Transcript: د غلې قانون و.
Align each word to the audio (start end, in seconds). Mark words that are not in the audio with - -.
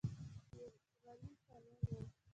د 0.51 0.53
غلې 1.03 1.33
قانون 1.47 1.81
و. 1.95 1.99